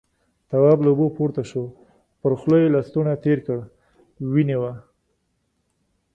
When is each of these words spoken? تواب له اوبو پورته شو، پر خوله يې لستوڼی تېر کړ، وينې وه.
تواب 0.49 0.79
له 0.83 0.89
اوبو 0.91 1.07
پورته 1.17 1.43
شو، 1.49 1.63
پر 2.21 2.31
خوله 2.39 2.57
يې 2.61 2.73
لستوڼی 2.75 3.15
تېر 3.23 3.39
کړ، 3.47 3.57
وينې 4.33 4.57
وه. 4.61 4.73